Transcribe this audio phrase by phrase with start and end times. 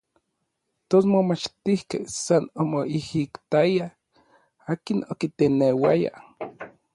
[0.89, 3.85] Tos momachtijkej san omoijitayaj,
[4.71, 6.11] akin okiteneuaya.